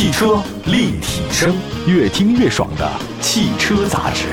[0.00, 1.54] 汽车立体声，
[1.86, 4.28] 越听越爽的汽车杂志。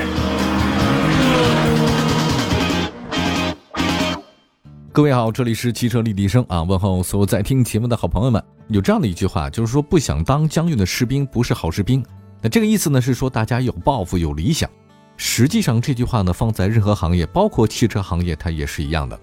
[4.90, 8.42] 各位好，这里是汽车立体声啊，问候所有在听节目的好朋友们。
[8.68, 12.02] 有这样的一句话，就是说不想当将军的士兵不是好士兵。
[12.40, 14.70] 那这个意思呢，是说大家有抱负、有理想。
[15.18, 19.20] 实际上这句话呢，放在任何行业，包括汽车行业，它也是一样的。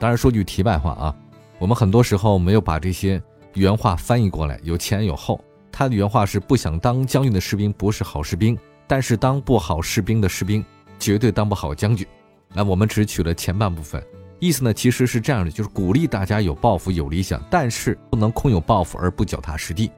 [0.00, 1.14] 当然说句题外话啊，
[1.60, 3.22] 我们很多时候没有把这些
[3.52, 5.40] 原话翻译过来，有前有后。
[5.76, 8.56] 他的原话是：不想当将军的士兵不是好士兵，
[8.86, 10.64] 但是当不好士兵的士兵
[11.00, 12.06] 绝对当不好将军。
[12.54, 14.00] 那我们只取了前半部分，
[14.38, 19.90] 意思呢其实是这样的，就是鼓励大家有抱负、有理想，但是不能空有抱负而不脚踏实地。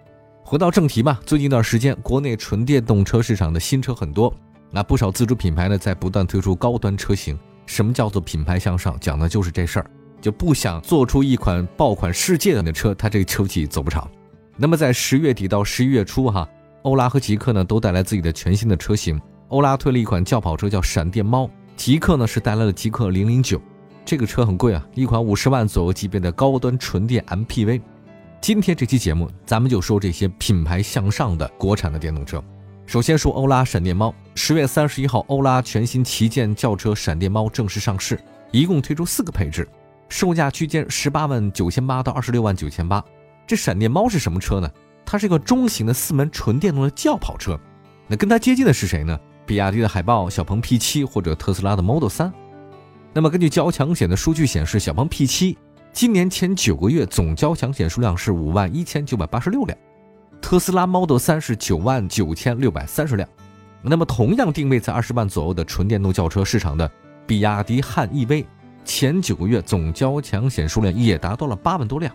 [0.43, 4.35] 回到正题吧，最近一段时间，国内纯电动车市场的新车很多，
[4.71, 7.39] 那不少自主品牌呢在不断推出高端车型。
[7.67, 8.99] 什么叫做品牌向上？
[8.99, 9.91] 讲的就是这事儿，
[10.23, 14.11] 就不想做出一款爆款世界的车，它这个车企走不长。
[14.59, 16.49] 那么在十月底到十一月初，哈，
[16.83, 19.21] 欧拉和极客呢都带来自己的全新的车型。
[19.49, 23.61] 欧拉推了一款轿跑车叫闪电猫，极客呢是带来了极客零零九，
[24.03, 27.83] 这个车很贵啊，一款五十万左右级别的高端纯电 MPV。
[28.41, 32.43] 今天这期节目咱们就说这些品牌向上的国产的电动车。
[32.87, 38.19] 首先说欧拉闪电猫，十月三十一号，欧拉全新旗舰轿车闪电猫正式上市，
[38.53, 39.69] 一共推出四个配置，
[40.09, 43.05] 售价区间十八万九千八到二十六万九千八。
[43.47, 44.71] 这闪电猫是什么车呢？
[45.05, 47.59] 它是一个中型的四门纯电动的轿跑车。
[48.09, 49.19] 那跟它接近的是谁呢？
[49.47, 52.33] 比亚迪的海豹、小鹏 P7 或者特斯拉的 Model 3。
[53.13, 55.57] 那么根据交强险的数据显示，小鹏 P7
[55.93, 59.79] 今年前九个月总交强险数量是五万一千九百八十六辆，
[60.43, 63.29] 特斯拉 Model 3是九万九千六百三十辆。
[63.81, 66.91] 那么同样定位在二十万左右的纯电动轿车市场的
[67.27, 68.45] 比亚迪汉 EV，
[68.85, 72.13] 前九个月总交强险数量也达到了八万多辆。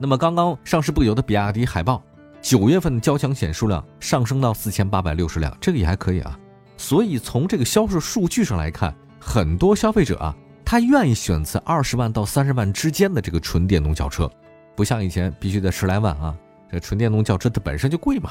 [0.00, 2.00] 那么刚刚上市不久的比亚迪海豹，
[2.40, 6.38] 九月份的交强险数量上升到四千八百六十辆，这个也还可以啊。
[6.76, 10.32] 所以从这个销售数据上来看，很多消费者啊，
[10.64, 14.30] 他愿意选择二十万到三十万之间的这个纯电动轿车，
[14.76, 16.32] 不像以前必须得十来万啊。
[16.70, 18.30] 这纯电动轿车它本身就贵嘛。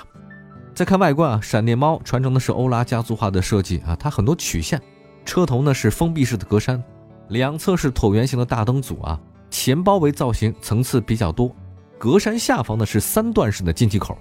[0.73, 4.81] 再看外观啊，闪电猫传承的是欧拉家族化的设计啊，它很多曲线，
[5.25, 6.81] 车头呢是封闭式的格栅，
[7.27, 9.19] 两侧是椭圆形的大灯组啊。
[9.49, 11.55] 前包围造型层次比较多，
[11.97, 14.17] 格栅下方呢是三段式的进气口，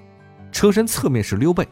[0.52, 1.66] 车身侧面是溜背，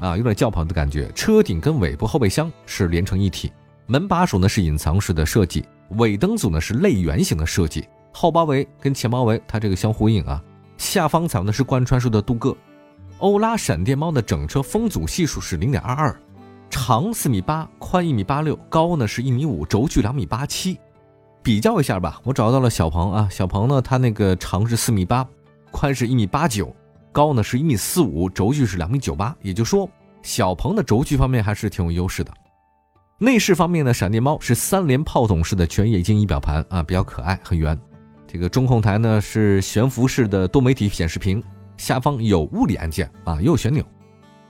[0.00, 1.10] 啊，有点轿跑的感觉。
[1.12, 3.52] 车顶跟尾部后备箱是连成一体，
[3.86, 10.42] 门把手呢是隐藏式的设计，尾灯组呢是类圆形的设计，后包围跟前包围它这个相呼应啊。
[10.76, 12.56] 下方采用的是贯穿式的镀铬。
[13.18, 16.20] 欧拉闪电猫的整车风阻系数是零点二二，
[16.68, 20.78] 长四米八，宽一米八六，高呢是一米五，轴距两米八七。
[21.46, 25.24] 比较一下吧，我找到了小鹏啊，小鹏呢，它那个长是四米八，
[25.70, 26.74] 宽是一米八九，
[27.12, 29.88] 高呢是一米四五，轴距是两米九八，也就说，
[30.24, 32.32] 小鹏的轴距方面还是挺有优势的。
[33.18, 37.78] 内饰方面呢，闪电猫是三联炮筒式的全液晶仪表盘啊，比较可爱，很圆。
[38.26, 41.40] 这个中控台呢是悬浮式的多媒体显示屏，
[41.76, 43.84] 下方有物理按键啊，也有旋钮。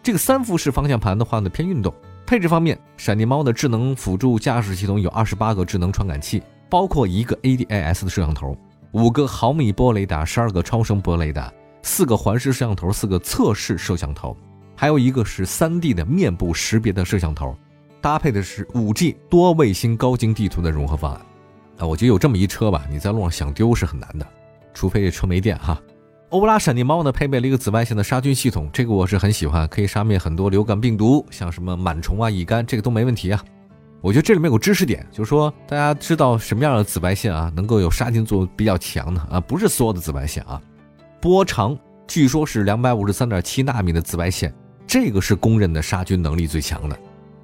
[0.03, 1.93] 这个三幅式方向盘的话呢偏运动。
[2.27, 6.43] 配置方面，闪电猫的智能辅助驾驶系统有二十八个智能传感器。
[6.69, 8.57] 包括一个 ADAS 的摄像头，
[8.93, 14.37] 五个毫米波雷达，十二个超声波雷达，四个环视摄像头，四个侧视摄像头，
[14.75, 17.57] 还有一个是 3D 的面部识别的摄像头，
[18.01, 21.21] 搭配的是 5G 多卫星高精地图的融合方案。
[21.79, 24.27] 啊，我觉得有这么一车吧，你在路上想丢是很难的，
[24.73, 25.81] 除非这车没电哈。
[26.31, 33.41] 欧拉闪电猫呢，配备了一个紫外线的杀菌系统，这个我是很喜欢，可以杀灭很多流感病毒，像什么螨虫啊、乙肝，这个都没问题啊。
[34.03, 40.61] 我觉得这里面有个知识点，就是说大家知道什么样的紫外线啊，能够有杀菌作用比较强的啊，不是所有的紫外线啊。
[41.21, 41.77] 波长
[42.07, 44.55] 据说是两百五十三点七纳米的紫外线，
[44.87, 46.97] 这个是公认的杀菌能力最强的。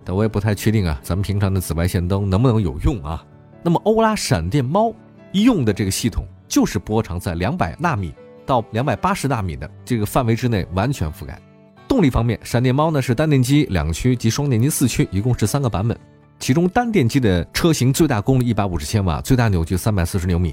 [0.04, 3.24] 但我也不太确定啊，咱们平常的紫外线灯能不能有用啊？
[3.62, 4.92] 那么欧拉闪电猫
[5.32, 8.14] 用的这个系统，就是波长在两百纳米
[8.46, 11.40] 到两百八十纳米的这个范围之内完全覆盖。
[11.88, 15.98] 动力方面，闪电猫呢是单电机两驱及双电机四驱，一共是三个版本。
[16.42, 20.50] 其中单电机的车型最大功率一百五十千瓦，最大扭矩三百四十牛米；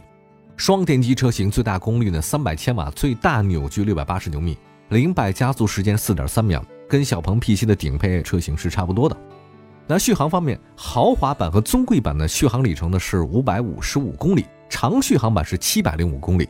[0.56, 4.56] 双电机车型最大功率呢三百千瓦，最大扭矩六百八十牛米，
[4.90, 9.18] 零百加速时间四点三秒，跟小鹏 P7 的顶配车型是差不多的。
[9.88, 16.48] 那续航方面，豪华版和尊贵版的续航里程呢是五百五十五公里，长续航版是七百零五公里，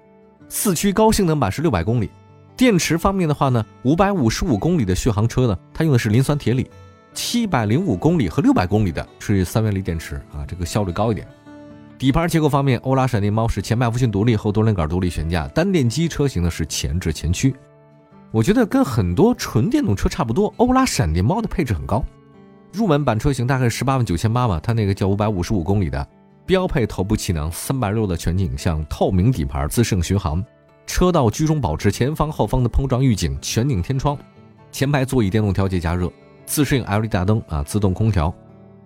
[0.50, 2.10] 四驱高性能版是六百公里。
[2.58, 6.70] 电池方面的话呢，五百五十五公里的续航车呢，它用的是磷酸铁锂。
[7.14, 11.28] 七百零五公里和六百公里的是三元锂电池啊，这个效率高一点。
[11.98, 17.54] 底盘结构方面，欧拉闪电猫是前麦弗逊独立后多连杆独立悬架，单电机车型呢是前置前驱。
[18.32, 20.54] 我觉得跟很多纯电动车差不多。
[20.58, 22.02] 欧拉闪电猫的配置很高，
[22.72, 26.08] 入门版车型大概是十八万九千八吧，它那个叫五百五十五公里的，
[26.46, 30.42] 标配头部气囊，三百六的全景影像，透明底盘，自适应巡航，
[30.86, 34.18] 车道居中保持，前方后方的碰撞预警，全景天窗，
[34.72, 36.10] 前排座椅电动调节加热，
[36.50, 38.34] 自适应 LED 大灯啊，自动空调。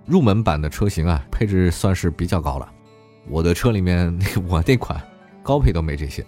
[0.06, 2.70] 入门版的车型啊，配置算是比较高了。
[3.30, 4.14] 我的车里面
[4.50, 5.02] 我那款
[5.42, 6.26] 高配都没这些。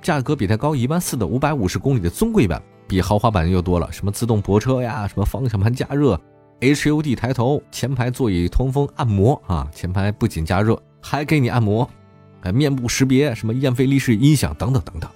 [0.00, 6.18] 价格比它高一万四的五百五十公里的尊贵版，比豪华版又多了，什么自动泊车呀，什么方向盘加热
[6.60, 11.90] ，HUD 抬头，前排座椅通风按摩啊，前排不仅加热，还给你按摩，
[12.40, 15.10] 还面部识别，什么燕飞利式音响等等等等，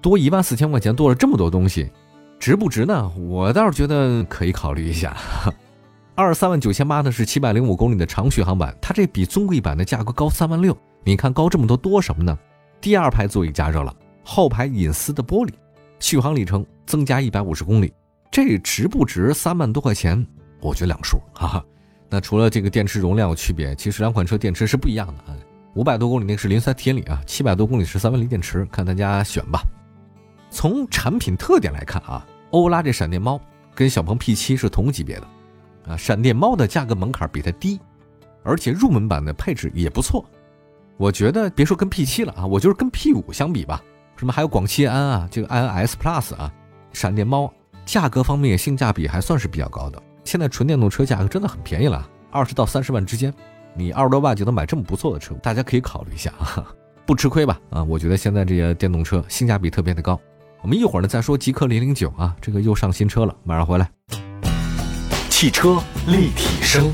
[0.00, 1.90] 多一万四千块钱，多了这么多东西，
[2.40, 3.12] 值不值呢？
[3.18, 5.14] 我倒是觉得可以考虑一下。
[6.16, 12.36] 二十三万九千八的是七百零五公里的长续航版，它这比尊贵版的价格高三万六，你看高这么多，多什么呢？
[12.80, 13.94] 第二排座椅加热了。
[14.24, 15.50] 后排隐私的玻璃，
[15.98, 17.92] 续航里程增加一百五十公里，
[18.30, 20.26] 这值不值三万多块钱？
[20.60, 21.64] 我觉得两数，哈哈。
[22.08, 25.36] 那除了这个电池容量有区别，其实两款车电池是不一样的啊。
[25.74, 29.62] 五百多公里那个是磷酸铁锂啊，七百多公里是三元锂电池，看大家选吧。
[30.50, 33.40] 从产品特点来看啊，欧拉这闪电猫
[33.74, 35.26] 跟小鹏 P7 是同级别的
[35.88, 37.80] 啊，闪电猫的价格门槛比它低，
[38.42, 40.24] 而且入门版的配置也不错。
[40.96, 43.82] 我觉得别说跟 P7 了啊，我就是跟 P5 相比吧。
[44.16, 46.52] 什么还有广汽安啊，这个安 S Plus 啊，
[46.92, 47.50] 闪电猫，
[47.86, 50.02] 价格方面性价比还算是比较高的。
[50.24, 53.32] 现在纯电动车价格真的很便宜了，二十到三十万之间，
[53.74, 56.66] 你二十多万就能买这么不错的车，大家可以考虑一下啊，
[57.06, 57.58] 不吃亏吧？
[57.70, 60.20] 啊，我觉得现在这些电动车性价比特别的高。
[60.62, 63.90] 我们一会儿呢再说极氪零零九啊，这个又上新车了，马上回来。
[65.30, 66.92] 汽车立体声，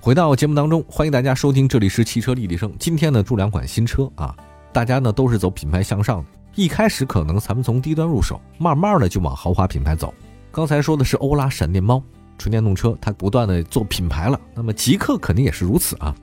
[0.00, 2.72] 回到节目当中，欢迎大家收听，这里是汽车立体声。
[2.78, 4.32] 今天呢，出两款新车啊。
[4.72, 10.14] 大家呢都是走品牌向上的，一开始可能咱们从低端入手，慢慢的就往豪华品牌走。
[10.52, 12.00] 刚才说的是欧拉闪电猫
[12.38, 14.40] 纯电动车，它不断的做品牌了。
[14.54, 16.14] 那么极客肯定也是如此啊。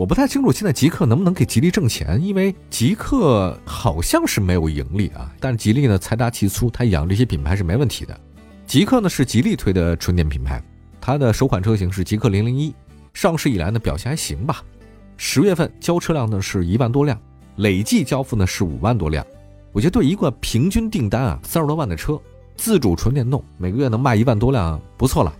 [0.00, 5.30] 我不太清楚现在极客能不能给吉利挣钱，因为极客好像是没有盈利啊。
[5.38, 8.18] 但是吉利呢财大气粗，它养这些品牌是没问题的。
[8.66, 10.58] 极客呢是吉利推的纯电品牌，
[11.02, 12.74] 它的首款车型是极客零零一，
[13.12, 14.64] 上市以来呢表现还行吧。
[15.18, 17.20] 十月份交车辆呢是一万多辆。
[17.56, 19.22] 累计交付呢是五万多辆，
[19.70, 22.18] 我觉得对一个平均订单啊三十多万的车，
[22.56, 25.30] 自主纯电动每个月能卖一万多辆，不错了。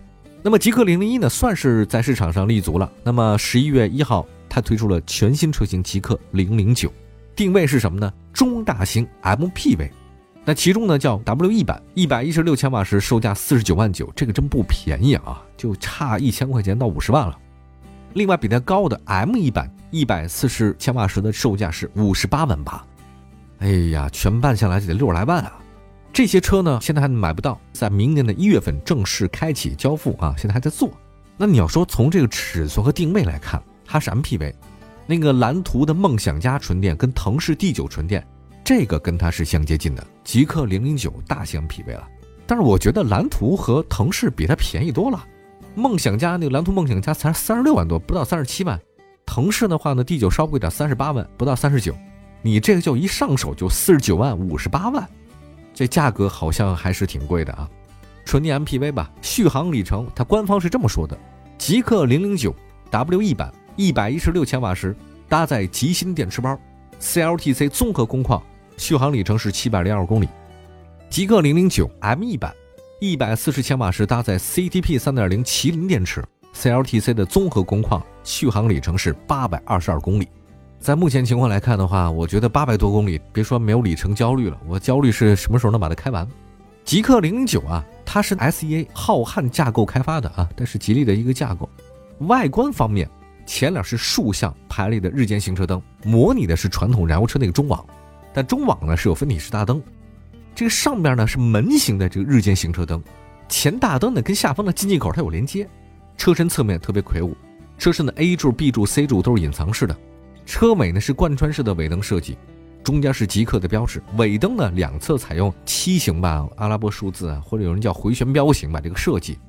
[0.42, 2.92] 那么极氪零零一呢，算是在市场上立足了。
[3.02, 6.92] 那么十一月一号，它推出了全新车型极氪零零九，
[7.34, 8.12] 定位是什么呢？
[8.32, 9.88] 中大型 MPV。
[10.44, 17.38] 那其中呢叫 WE 版，一百一十六千瓦时，售价四十九万九，这个真不便宜啊，就差一千块钱到五十万了。
[18.14, 22.84] 另外比它高的 M 一版一百四十千瓦时的售价是五十八万八，
[23.60, 25.52] 哎呀，全办下来就得六十来万啊！
[26.12, 30.90] 这些车呢，现在还买不到，在明年的一月份正式开启交付啊，现在还在做。
[31.36, 34.54] 那你要说从这个尺寸和定位来看，它是 MPV，
[35.04, 38.24] 那个蓝图的梦想家纯电跟腾势 D9 纯电，
[38.62, 42.08] 这个跟它是相接近的，极氪零零九大型 MPV 了。
[42.46, 45.26] 但是我觉得蓝图和腾势比它便宜多了。
[45.74, 48.80] 梦想家那个蓝图梦想家才三十六万多，不到三十七万。
[49.26, 51.92] 腾势的话呢，，D 九稍贵点，三十八万，不到三十九。
[52.42, 55.04] 你这个就一上手就四十九万五十八万，
[55.74, 57.68] 这价格好像还是挺贵的啊。
[58.24, 61.18] 纯电 MPV 吧，续航里程它官方是这么说的：
[61.58, 62.54] 极氪零零九
[62.90, 64.94] WE 版，一百一十六千瓦时，
[65.28, 66.58] 搭载极新电池包
[67.00, 68.42] ，CLTC 综合工况，
[68.76, 70.28] 续航里程是七百零二公里。
[71.08, 72.54] 极氪零零九 ME 版。
[73.00, 76.22] 一百四十千瓦时搭载 CTP 三点零麒麟电池
[76.54, 80.28] ，CLTC 的综合工况，续航里程是八百二十二公里。
[80.78, 86.28] 在目前情况来看的话，我觉得八百多公里，别说没有里程焦虑了，我焦虑是什么时候能把它开完。
[86.84, 91.66] 极氪零零九啊，它是 SEA 浩瀚架构开发的啊，但是吉利的一个架构。
[92.26, 93.08] 外观方面，
[93.50, 97.84] 前脸是竖向排列的日间行车灯，模拟的是传统燃油车那个中网，
[98.32, 99.82] 但中网呢是有分体式大灯。
[100.54, 103.02] 这个上边呢是门型的这个日间行车灯，
[103.48, 105.68] 前大灯呢跟下方的进气口它有连接，
[106.16, 107.36] 车身侧面特别魁梧，
[107.76, 109.96] 车身的 A 柱、B 柱、C 柱都是隐藏式的，
[110.46, 112.38] 车尾呢是贯穿式的尾灯设计，
[112.84, 119.40] 中间是极客的标志，尾灯呢两侧采用梯形吧，阿拉伯数字啊，或者有人叫回旋镖型吧，这个设计，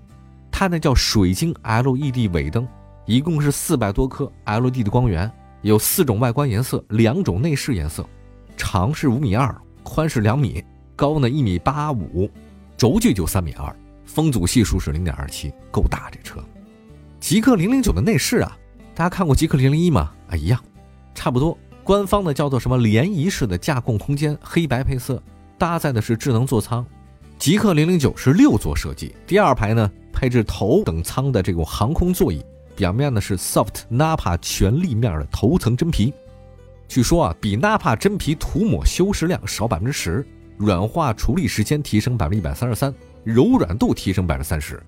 [0.49, 2.67] 它呢叫水晶 LED 尾灯，
[3.11, 5.29] 一共是四百多颗 LED 的光源，
[5.63, 8.07] 有四种外观颜色，两种内饰颜色，
[8.55, 9.53] 长是五米二，
[9.83, 10.63] 宽是两米。
[10.95, 12.31] 高呢一米八五，
[12.77, 13.75] 轴距就三米二，
[14.05, 16.39] 风阻系数是零点二七，够大这车。
[17.19, 18.57] 极氪零零九的内饰啊，
[18.95, 20.13] 大家看过极氪零零一吗？
[20.29, 20.63] 啊，一样，
[21.13, 21.57] 差不多。
[21.83, 25.21] 官方的叫做什么涟漪式的驾控空间，黑白配色，
[25.57, 26.85] 搭载的是智能座舱，
[27.37, 32.41] 极客零零九是六座设计，第二排呢配置头等舱的这种航空座椅，
[32.81, 36.11] 表面呢是 Soft Napa 全立面的头层真皮，
[36.87, 40.25] 据说啊比 Nappa 真皮涂抹修饰量少百分之十，
[40.57, 42.91] 软化处理时间提升百分之一百三十三，
[43.23, 44.81] 柔软度提升百分之三十。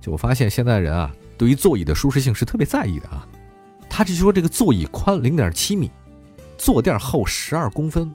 [0.00, 3.28] 就我发现现在人啊对于座椅的舒适性是特别在意的啊，
[3.90, 5.90] 他就说这个座椅宽零点七米，
[6.56, 8.10] 坐垫厚十二公分。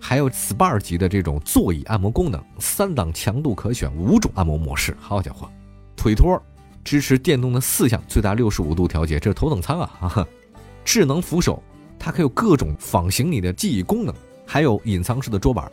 [0.00, 4.96] 还有 SPA 级的这种座椅按摩功能，三档强度可选，五种按摩模式。
[4.98, 5.46] 好家伙，
[5.94, 6.42] 腿托
[6.84, 10.26] 支持电动的四项最大六十五度调节，这是头等舱啊！
[10.84, 11.62] 智能扶手，
[11.98, 14.14] 它可以有各种仿形你的记忆功能，
[14.46, 15.70] 还有隐藏式的桌板，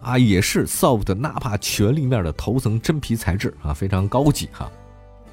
[0.00, 4.70] 啊，也是 Soft 纳帕全立面的头层真皮材质啊，非常高级哈。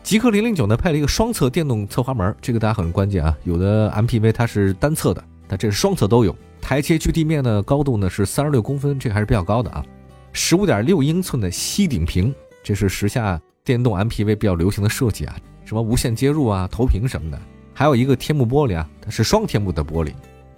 [0.01, 6.33] 极客零零九呢配了一个双侧电动侧滑门，这个大家很关键啊，有的 MPV 它是单侧的，但这是双侧都有。
[6.61, 9.85] 台阶距地面的高度呢是三十六公分，这还是比较高的啊。
[10.31, 12.33] 十五点六英寸的吸顶屏，
[12.63, 17.39] 这是时下电动 MPV 比较流行的设计啊，什么无线接入啊、投屏什么的。
[17.71, 20.11] 还有一个天幕玻璃啊，它是双天幕的玻璃，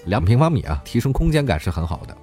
[0.05, 2.15] 两平方米啊，提升空间感是很好的。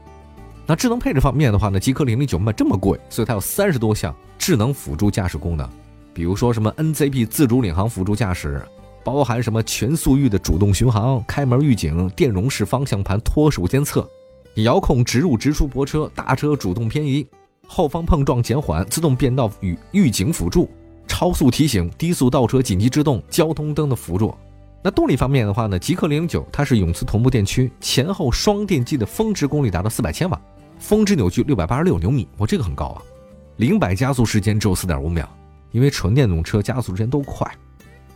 [0.65, 5.69] 那智能配置方面的话呢，极氪零零九卖这么贵，所以它有三十多项智能辅助驾驶功能，
[6.15, 8.63] 比如说什么 NZP 自主领航辅助驾驶。
[9.05, 14.09] 包含什么全速域的主动巡航、开门预警、电容式方向盘脱手监测、
[14.55, 17.27] 遥控直入直出泊车、大车主动偏移、
[17.67, 20.69] 后方碰撞减缓、自动变道与预警辅助、
[21.09, 24.33] 超速提醒、低速倒车紧急制动、交通灯的辅助。
[24.81, 30.41] 那动力方面的话呢，极氪零零九它是永磁同步电驱，前后双电机的峰值功率达到四百千瓦，
[30.79, 33.03] 峰值扭矩六百八十六牛米，哇，这个很高啊！
[33.57, 35.29] 零百加速时间只有四点五秒，
[35.73, 37.51] 因为纯电动车加速时间都快。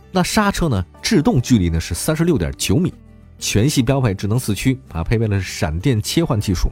[0.09, 0.85] 那刹车呢？
[1.01, 2.93] 制动距离呢是三十六点九米，
[3.39, 6.69] 全系标配智能四驱啊，配备了闪电切换技术，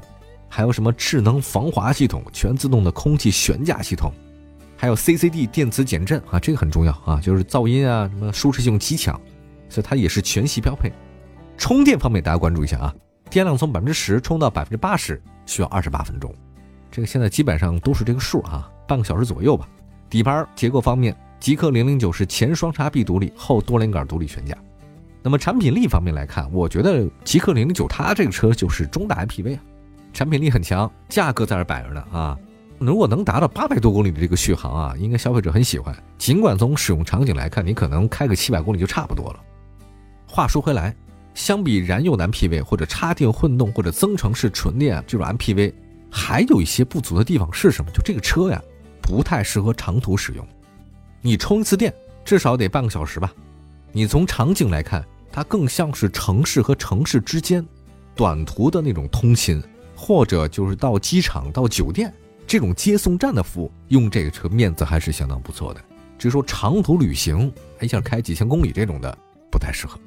[0.48, 4.14] 还有什么智能防滑系统、全自动的空气悬架系统，
[4.82, 9.14] 还有 CCD 电磁减震啊，这个很重要啊，就是噪音啊什么舒适性极强，
[9.70, 10.92] 所以它也是全系标配。
[11.56, 12.96] 充电方面大家关注一下啊，
[13.30, 16.34] 电量从百分之十充到百分之八十需要二十八分钟，
[16.90, 19.70] 这个现在基本上都是这个数啊，半个小时左右吧。
[20.10, 21.16] 底盘结构方面。
[21.40, 24.56] 极氪零零九是前双叉臂独立，后多连杆独立悬架。
[25.24, 29.60] 那么产品力方面来看，我觉得极氪零零九它这个车就是中大 MPV 啊，
[30.14, 32.38] 产品力很强，价格在这摆着呢啊。
[32.82, 35.96] 如果能达到八百多公里的这个续航啊，应该消费者很喜欢。
[36.18, 39.40] 尽管从使用场景来看，你可能开个七百公里就差不多了。
[40.26, 40.96] 话说回来，
[41.36, 45.72] 相比燃油的 MPV 或者插电混动或者增程式纯电这种 MPV，
[46.10, 47.92] 还有一些不足的地方是什么？
[47.92, 48.60] 就这个车呀，
[49.00, 50.44] 不太适合长途使用。
[51.22, 51.94] 你充一次电
[52.26, 53.32] 至少得半个小时吧？
[53.92, 57.64] 你从场景来看，它更像是城市和城市之间
[58.16, 59.62] 短途的那种通勤，
[59.96, 62.12] 或者就是到机场、到酒店
[62.46, 65.82] 这种接送站的服务，用这个车面子还是相当不错的。
[66.18, 69.18] 只是说长途旅行，一下开几千公里这种的
[69.50, 70.00] 不太适合。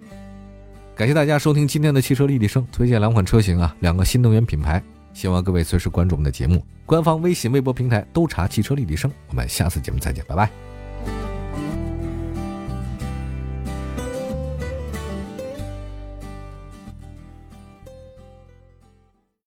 [0.94, 4.80] 感谢大家收听今天的汽车立体声，推荐两款车型啊，两个新能源品牌，
[5.12, 9.10] 希望各位随时关注我们的节目，官方微信、微博平台都查“汽车立体声”。
[9.28, 10.63] 我们下次节目再见，拜拜。